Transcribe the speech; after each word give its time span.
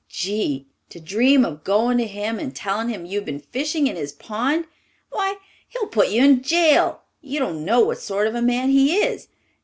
Gee! 0.09 0.65
To 0.89 0.99
dream 0.99 1.45
of 1.45 1.63
going 1.63 1.99
to 1.99 2.07
him 2.07 2.39
and 2.39 2.55
telling 2.55 2.89
him 2.89 3.05
you've 3.05 3.25
been 3.25 3.39
fishing 3.39 3.85
in 3.85 3.95
his 3.95 4.11
pond! 4.11 4.65
Why, 5.11 5.35
he'll 5.69 5.89
put 5.89 6.09
you 6.09 6.23
in 6.23 6.41
jail. 6.41 7.01
You 7.21 7.37
don't 7.37 7.63
know 7.63 7.81
what 7.81 7.99
sort 7.99 8.25
of 8.25 8.33
a 8.33 8.41
man 8.41 8.69
he 8.71 8.95
is. 8.97 9.27